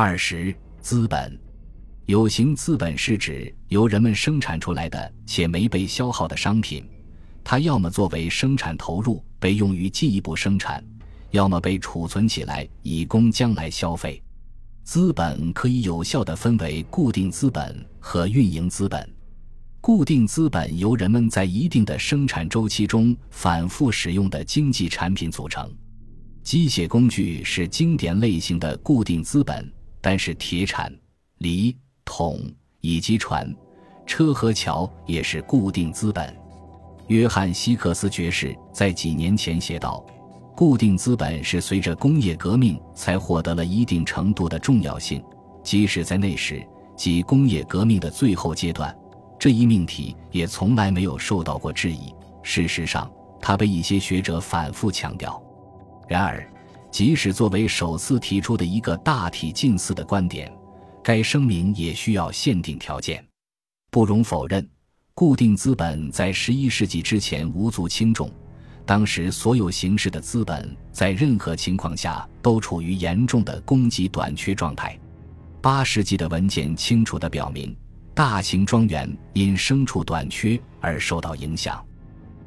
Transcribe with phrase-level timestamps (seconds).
[0.00, 1.36] 二十，资本。
[2.06, 6.88] 有形资本是指由人们生产出来的且没被消耗的商品，
[7.42, 10.84] 它要么作为生产投入被用于进一步生产，
[11.32, 14.22] 要么被储存起来以供将来消费。
[14.84, 19.04] 资本可以有效地分为固定资本和运营资本。
[19.80, 25.68] 固定资本由人们在一定的生产周期中反复使用的经济产品组成。
[26.44, 29.68] 机械工具是经典类型的固定资本，
[30.08, 30.90] 但是铁铲、
[31.40, 32.40] 犁、桶
[32.80, 33.54] 以及船、
[34.06, 36.34] 车和桥也是固定资本。
[37.08, 40.02] 约翰·希克斯爵士在几年前写道
[40.56, 45.22] ：“固定资本是随着工业革命才获得了一定程度的重要性，
[45.62, 46.66] 即使在那时，
[46.96, 48.96] 即工业革命的最后阶段，
[49.38, 52.14] 这一命题也从来没有受到过质疑。
[52.42, 55.38] 事实上，它被一些学者反复强调。”
[56.08, 56.50] 然而，
[56.90, 60.52] 即使作为首次提出的一个大体近似的观点，
[61.04, 63.24] 该声明也需要限定条件。
[63.90, 64.66] 不容否认，
[65.14, 68.30] 固定资本在十一世纪之前无足轻重。
[68.86, 74.98] 当时所有形式的资本在任何情况下都处于严重的供给短缺状态。
[75.60, 77.76] 八世纪的文件清楚地表明，
[78.14, 81.84] 大型庄园因牲畜短缺而受到影响。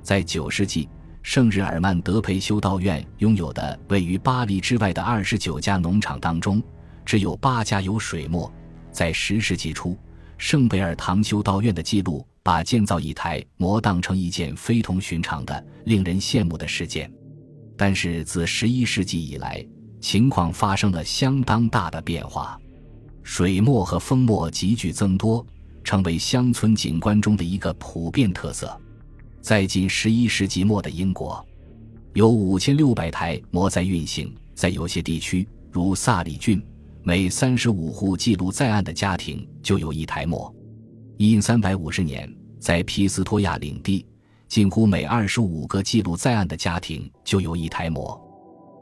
[0.01, 0.89] 在九世纪。
[1.23, 6.61] 圣日耳曼德培修道院拥有的位于巴黎之外的二十九家农场当中，
[7.05, 8.51] 只有八家有水磨。
[8.91, 9.95] 在十世纪初，
[10.37, 17.09] 圣贝尔唐修道院的记录把建造一台磨当成一件非同寻常的、令人羡慕的事件。
[17.77, 19.65] 但是自十一世纪以来，
[20.01, 22.59] 情况发生了相当大的变化，
[23.23, 25.45] 水墨和风墨急剧增多，
[25.83, 28.77] 成为乡村景观中的一个普遍特色。
[29.41, 31.43] 在近十一世纪末的英国，
[32.13, 34.33] 有五千六百台磨在运行。
[34.53, 36.63] 在有些地区，如萨里郡，
[37.01, 40.53] 每三十五户记录在案的家庭就有一台磨。
[41.17, 44.05] 因三百五十年，在皮斯托亚领地，
[44.47, 48.19] 近乎每二十五个记录在案的家庭就有一台磨。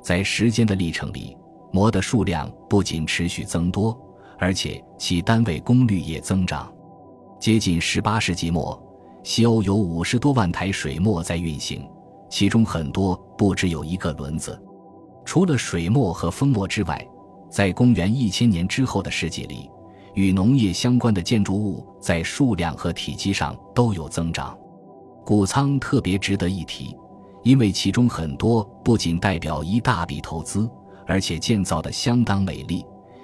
[0.03, 1.38] 在时间的历程里，
[1.72, 3.98] 磨的数量不仅持续增多，
[4.38, 6.69] 而且其单位功率也增长。
[7.40, 8.88] 接近十八世纪末。
[9.24, 11.88] 西欧有五十多万台水磨在运行，
[12.30, 14.59] 其中很多不只有一个轮子。
[15.25, 17.07] 除了水磨和风磨之外，
[17.50, 19.69] 在公元一千年之后的世纪里，
[20.16, 24.57] 与农业相关的建筑物在数量和体积上都有增长。
[25.25, 26.96] 谷仓特别值得一提，
[27.44, 30.68] 因为其中很多不仅代表一大笔投资，
[31.06, 32.84] 而且建造的相当美丽，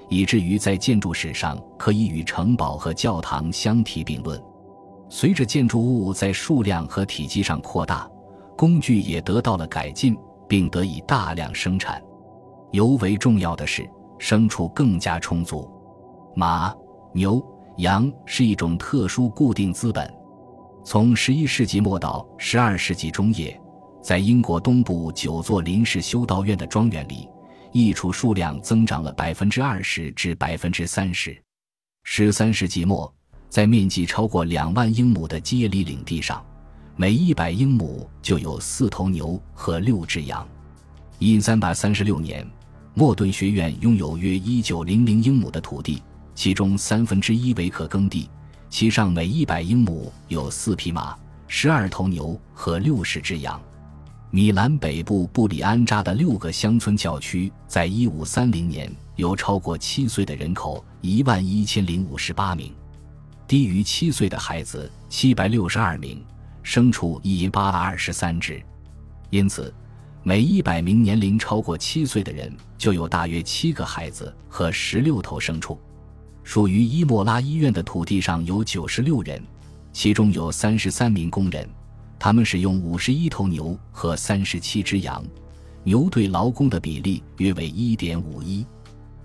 [0.09, 4.39] 以至于在建筑史上可以与城堡和教堂相提并论。
[5.07, 8.09] 随着建筑物在数量和体积上扩大，
[8.57, 10.17] 工具也得到了改进，
[10.47, 12.01] 并得以大量生产。
[12.71, 13.87] 尤为重要的是，
[14.19, 15.69] 牲畜更加充足。
[16.35, 16.73] 马、
[17.13, 17.41] 牛、
[17.77, 20.11] 羊是一种特殊固定资本。
[20.83, 23.59] 从11世纪末到12世纪中叶，
[24.01, 27.29] 在英国东部九座临时修道院的庄园里，
[27.71, 31.35] 益畜数量增长了百分之二十至百分之三十。
[32.05, 33.11] 13世纪末。
[33.55, 36.43] 在面积超过两万英亩的基耶里领地上，
[36.97, 40.45] 每一百英亩就有四头牛和六只羊。
[41.19, 42.45] 一三百三十六年，
[42.95, 46.03] 莫顿学院拥有约一九零零英亩的土地，
[46.35, 48.29] 其中三分之一为可耕地，
[48.69, 51.15] 其上每一百英亩有四匹马、
[51.47, 53.57] 十二头牛和六十只羊。
[54.31, 62.73] 米兰北部布里安扎的六个乡村教区，在一五三零年有超过七岁的人口一万一千零五十八名。
[63.47, 66.19] 低于七岁的孩子七百六十二名，
[66.63, 68.59] 牲畜一八二十三只，
[69.29, 69.71] 因此
[70.23, 75.79] 每一百名年龄超过七岁的人就有大约七个孩子和十六头牲畜。
[76.43, 79.39] 属于伊莫拉医院的土地上有九十六人，
[79.93, 81.69] 其中有三十三名工人，
[82.17, 85.23] 他们使用五十一头牛和三十七只羊，
[85.83, 88.65] 牛对劳工的比例约为一点五一。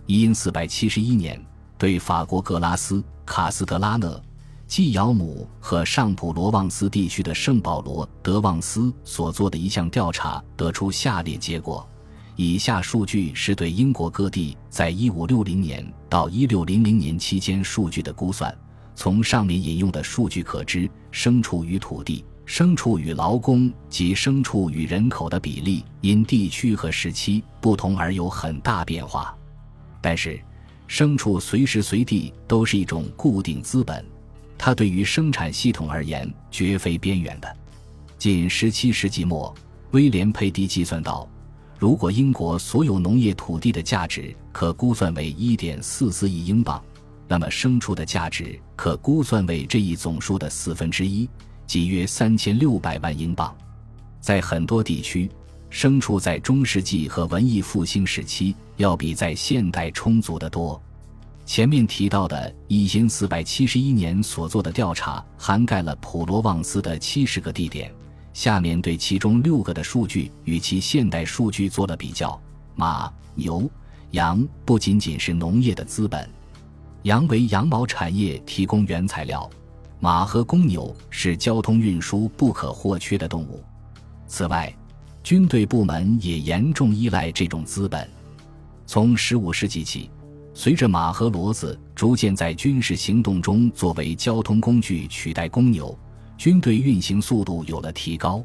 [0.05, 1.43] 因四百七十一年。
[1.81, 4.23] 对法国格拉斯、卡斯特拉讷、
[4.67, 11.89] 季尧姆和上普罗旺斯地区的圣保罗德旺斯所做的一项调查得出下列结果：
[12.37, 18.55] 以下数据是对英国各地在1560年到1600年期间数据的估算。
[18.95, 29.35] 从上面引用的数据可知，牲畜与土地、牲畜与劳工及牲畜与人口的比例因地区和时期不同而有很大变化。
[30.03, 30.39] 但是，
[30.91, 34.05] 牲畜随时随地都是一种固定资本，
[34.59, 37.57] 它对于生产系统而言绝非边缘的。
[38.19, 39.55] 近十七世纪末，
[39.93, 41.29] 威廉·佩蒂计算到，
[41.79, 46.83] 如果英国所有农业土地的价值可估算为一点四四亿英镑，
[47.29, 51.31] 那么牲畜的价值可估算为这一总数的四分之一，
[51.69, 53.57] 即约三千六百万英镑。
[54.21, 55.31] 在很多地区，
[55.71, 60.81] 牲畜在中世纪和文艺复兴时期要比在现代充足得多。
[61.47, 67.93] 前面提到的一千四百七十一年所做的调查涵盖了普罗旺斯的七十个地点。
[68.33, 72.41] 下面对其中六个的数据与其现代数据做了比较：
[72.77, 73.69] 马、牛、
[74.13, 76.31] 羊不仅仅是农业的资本，
[77.03, 79.51] 羊为羊毛产业提供原材料；
[79.99, 83.65] 马和公牛是交通运输不可或缺的动物。
[84.29, 84.73] 此外，
[85.31, 88.05] 军队部门也严重依赖这种资本。
[88.85, 90.11] 从十五世纪起，
[90.55, 95.97] 随着马和骡子逐渐在军事行动中作为交通工具取代公牛。
[96.37, 98.43] 军队运行速度有了提高，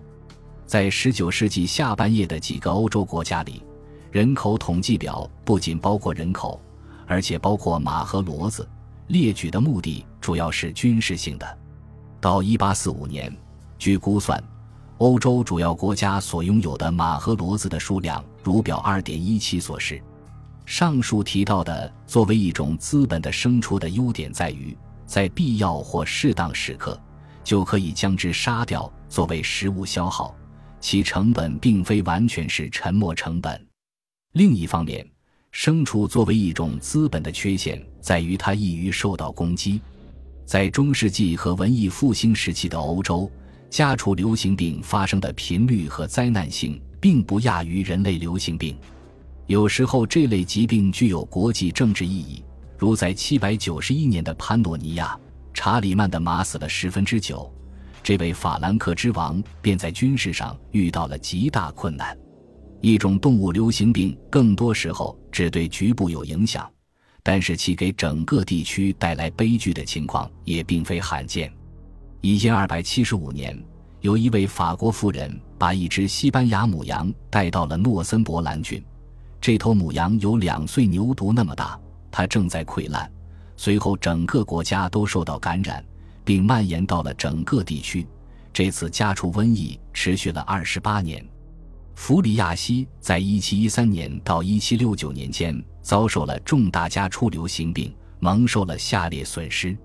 [0.67, 3.63] 在19世纪下半叶的几个欧洲国家里，
[4.11, 6.61] 人口统计表不仅包括人口，
[7.07, 8.69] 而且包括马和骡子。
[9.07, 11.57] 列举的目的主要是军事性的。
[12.21, 13.35] 到1845年，
[13.79, 14.39] 据估算，
[14.99, 20.01] 欧洲主要国家所拥有的马和骡子的数量如表2.17所示。
[20.65, 24.75] 上述提到的作为一种资本的牲畜的优点在于，
[25.05, 26.99] 在必要或适当时刻。
[27.43, 30.35] 就可以将之杀掉作为食物消耗，
[30.79, 33.67] 其成本并非完全是沉没成本。
[34.31, 35.07] 另一方面，
[35.53, 39.79] 牲畜作为一种资本的缺陷在于它易于受到攻击。
[40.43, 43.29] 在中世纪和文艺复兴时期的欧洲，
[43.69, 48.77] 家畜流行病发生的频率和灾难性并不亚于人类流行病。
[49.47, 52.43] 有时候，这类疾病具有国际政治意义，
[52.77, 55.17] 如在791年的潘诺尼亚。
[55.53, 57.49] 查理曼的马死了十分之九，
[58.03, 62.15] 这位法兰克之王便在军事上遇到了极大困难。
[62.81, 66.69] 一种动物流行病更多时候只对局部有影响，
[67.23, 71.49] 但是其给整个地区带来悲剧的情况也并非罕见。
[72.21, 73.57] 一千二百七十五年，
[74.01, 78.83] 有一位法国妇人把一只西班牙母羊带到了诺森伯兰郡，
[79.39, 81.79] 这头母羊有两岁牛犊那么大，
[82.09, 83.09] 它正在溃烂。
[83.57, 85.83] 随后，整个国家都受到感染，
[86.23, 88.05] 并蔓延到了整个地区。
[88.51, 91.23] 这次家畜瘟疫持续了二十八年。
[91.93, 99.77] 弗里亚西在一七一三年到一七六九年间遭受了重大家畜流行病，蒙受了下列损失：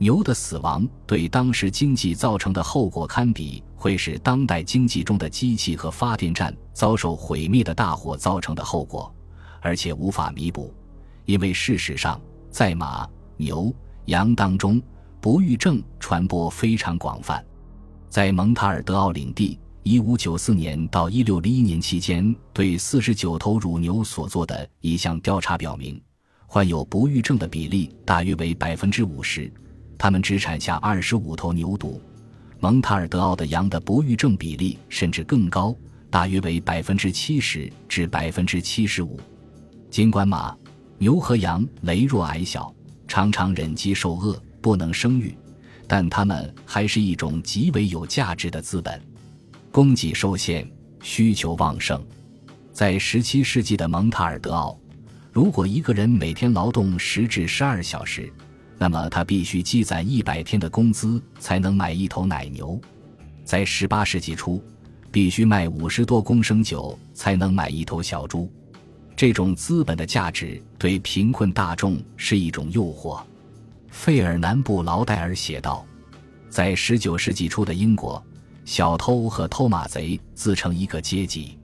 [0.00, 9.12] 牛的死亡对当时经济造成的后果堪比会使当代经济中的机器和发电站遭受毁灭的大火造成的后果，
[9.60, 10.72] 而且无法弥补，
[11.24, 12.20] 因为事实上。
[12.50, 13.06] 在马、
[13.36, 13.72] 牛、
[14.06, 14.80] 羊当中，
[15.20, 17.44] 不育症传播非常广泛。
[18.08, 26.00] 在蒙塔尔德奥领地，1594年到1601年期间，对49头乳牛所做的一项调查表明，
[26.46, 29.52] 患有不育症的比例大约为百分之五十。
[29.98, 32.00] 他们只产下25头牛犊。
[32.60, 35.76] 蒙塔尔德奥的羊的不育症比例甚至更高，
[36.08, 39.20] 大约为百分之七十至百分之七十五。
[39.90, 40.56] 尽管马。
[41.00, 42.74] 牛和羊羸弱矮小，
[43.06, 45.32] 常常忍饥受饿，不能生育，
[45.86, 49.00] 但它们还是一种极为有价值的资本。
[49.70, 50.68] 供给受限，
[51.00, 52.04] 需求旺盛。
[52.72, 54.76] 在17世纪的蒙塔尔德奥，
[55.32, 58.28] 如果一个人每天劳动十至十二小时，
[58.78, 62.80] 那么他必须积攒一百天的工资才能买一头奶牛。
[63.44, 64.62] 在18世纪初，
[65.10, 68.50] 必须卖五十多公升酒才能买一头小猪。
[69.16, 73.20] 这种资本的价值对贫困大众是一种诱惑，
[73.90, 75.84] 费尔南布劳戴尔写道
[76.48, 78.22] ：“在19世纪初的英国，
[78.64, 81.58] 小偷和偷马贼自成一个阶级。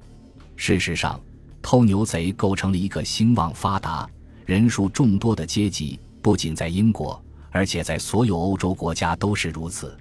[0.57, 1.21] 事实上，
[1.63, 4.09] 偷牛贼构成了一个兴旺发达、
[4.45, 9.95] 人数众多的阶级，不仅在英国，而且在所有欧洲国家都是如此。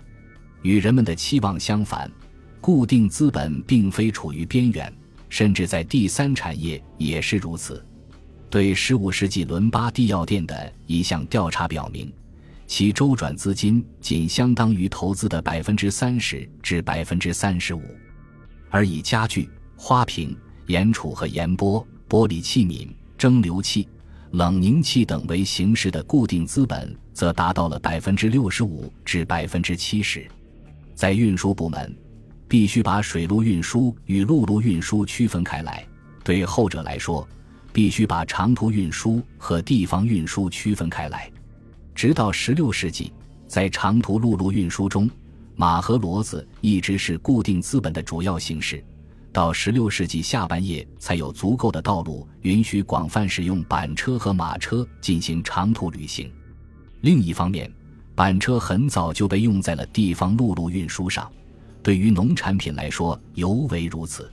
[0.61, 2.09] 与人们的期望相反，
[2.61, 4.91] 固定资本并非处于边缘。”
[5.27, 7.83] 甚至在第三产业也是如此。
[8.49, 12.13] 对15世纪伦巴第药店的一项调查表明，
[12.67, 17.81] 其周转资金仅相当于投资的百分之三十至百分之三十五，
[18.69, 20.37] 而以家具、花瓶、
[20.67, 22.87] 盐储和盐钵、玻璃器皿、
[23.17, 23.89] 蒸馏器、
[24.33, 30.27] 冷凝器等为形式的固定资本，则达到了百分之六十五至百分之七十。
[30.93, 31.95] 在运输部门。
[32.45, 35.83] 必须把水路运输与陆路运输区分开来。
[36.23, 37.27] 对后者来说，
[37.71, 41.31] 必须把长途运输和地方运输区分开来。
[41.95, 43.11] 直到16世纪，
[43.47, 45.09] 在长途陆路运输中，
[45.55, 48.83] 马和骡子一直是固定资本的主要形式。
[49.33, 56.31] 到十六世纪下半叶才有足够的道路允许广泛使用板车和马车进行长途旅行。
[57.01, 57.69] 另一方面，
[58.13, 61.29] 板车很早就被用在了地方陆路运输上，
[61.81, 64.31] 对于农产品来说尤为如此。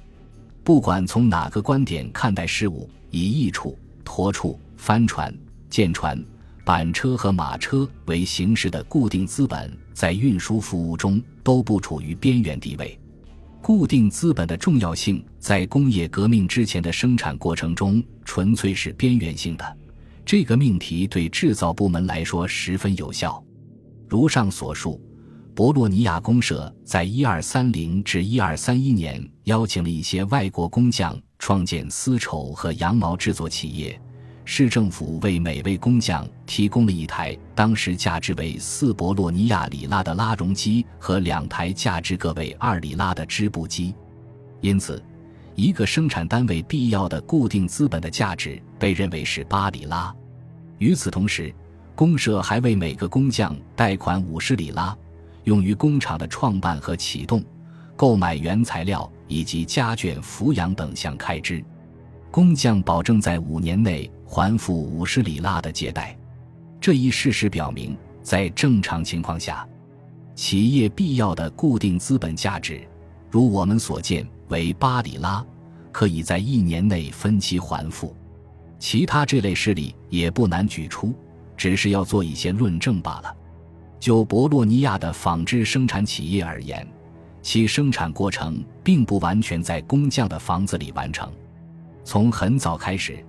[0.62, 5.34] 不管从哪个观点看待事物，以驿处、驮处、帆船、
[5.70, 6.22] 舰船、
[6.62, 12.96] 板车和马车为形式的固定资本，在运输服务中都不处于边缘地位。
[13.62, 19.76] 固定资本的重要性，在工业革命之前的生产过程中纯粹是边缘性的。
[20.24, 23.42] 这个命题对制造部门来说十分有效。
[24.08, 25.00] 如上所述。
[25.52, 34.00] 博洛尼亚公社在1230至1231年邀请了一些外国工匠创建丝绸和羊毛制作企业，
[34.52, 43.94] 市政府为每位工匠提供了一台当时价值为四博洛尼亚里拉的拉绒机和两台价值各为二里拉的织布机。
[44.60, 45.00] 因此，
[45.54, 50.12] 一个生产单位必要的固定资本的价值被认为是八里拉。
[50.78, 51.54] 与此同时，
[51.94, 54.94] 公社还为每个工匠贷款五十里拉。
[55.44, 57.40] 用于工厂的创办和启动、
[57.94, 61.64] 购买原材料以及家眷抚养等项开支，
[62.30, 66.16] 工匠保证在五年内还付五十里拉的借贷。
[66.80, 69.66] 这一事实表明，在正常情况下，
[70.36, 72.86] 企业必要的固定资本价值，
[73.30, 75.44] 如我们所见为八里拉，
[75.90, 78.14] 可以在一年内分期还付。
[78.78, 81.12] 其他这类事例也不难举出，
[81.56, 83.36] 只是要做一些论证罢了。
[83.98, 86.86] 就博洛尼亚的纺织生产企业而言，
[87.42, 91.28] 其生产过程并不完全在工匠的房子里完成。
[92.04, 93.24] 从很早开始，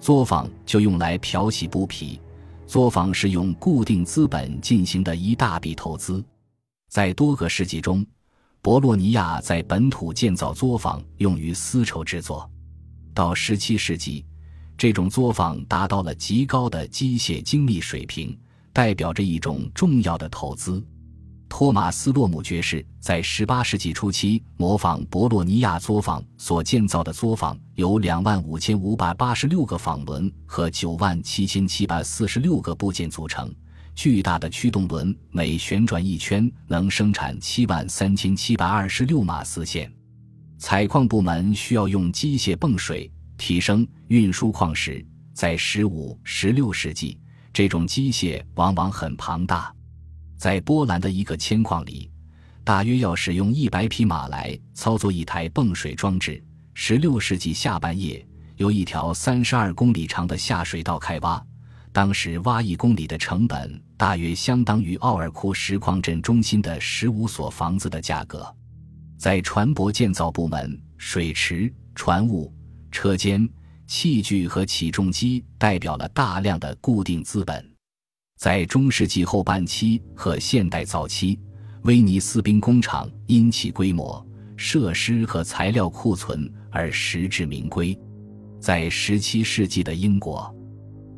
[0.00, 2.20] 作坊就用来漂洗布匹。
[2.66, 6.24] 作坊是用固定资本进行的一大笔投资。
[6.90, 8.04] 在多个世纪中，
[8.62, 12.50] 博洛尼亚在本土建造作坊，用于丝绸制作。
[13.12, 14.24] 到17世纪，
[14.76, 18.36] 这种作坊达到了极高的机械精密水平。
[18.72, 20.84] 代表着一种重要的投资。
[21.56, 33.54] 托马斯·洛姆爵士在18世纪初期模仿博洛尼亚作坊所建造的作坊，由25,586个纺轮和97,746个部件组成。
[33.94, 39.88] 巨大的驱动轮每旋转一圈能生产73,726码丝线。
[40.58, 43.08] 采矿部门需要用机械泵水
[43.38, 45.06] 提升、运输矿石。
[45.32, 47.16] 在15、16世纪。
[47.52, 49.72] 这种机械往往很庞大，
[50.44, 52.10] 在波兰的一个铅矿里，
[52.64, 56.44] 大约要使用一百匹马来操作一台泵水装置。
[56.74, 58.22] 十六世纪下半叶，
[58.56, 61.42] 由一条三十二公里长的下水道开挖，
[61.94, 68.46] 当时挖一公里的成本大约相当于奥尔库石矿镇中心的十五所房子的价格。
[69.16, 72.52] 在船舶建造部门，水池、船坞、
[72.92, 73.48] 车间。
[73.86, 77.73] 器具和起重机代表了大量的固定资本，
[78.36, 81.38] 在中世纪后半期和现代早期，
[81.82, 84.24] 威尼斯兵工厂因其规模、
[84.56, 87.96] 设施和材料库存而实至名归。
[88.60, 90.52] 在17世纪的英国，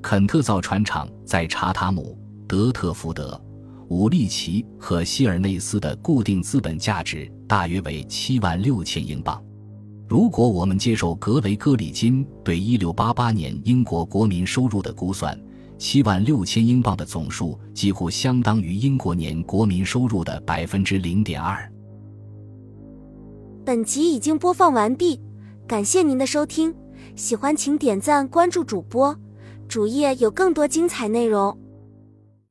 [0.02, 3.40] 肯特造船厂在查塔姆、德特福德、
[3.88, 9.42] 武利奇和希尔内斯的固定资本价值大约为七万六千英镑。
[10.08, 15.36] 如果我们接受格雷戈里金对1688年英国国民收入的估算，
[15.78, 21.70] 七万六千英镑的总数几乎相当于英国年国民收入的百分之零点二。
[23.64, 25.20] 本集已经播放完毕，
[25.66, 26.74] 感谢您的收听，
[27.14, 29.14] 喜欢请点赞关注主播，
[29.68, 31.58] 主页有更多精彩内容。